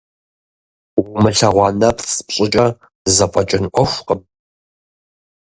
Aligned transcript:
Умылъэгъуа 1.15 1.67
нэпцӀ 1.79 2.15
пщӏыкӏэ 2.27 2.65
зэфӏэкӏын 3.15 3.65
ӏуэхукъым. 3.73 4.21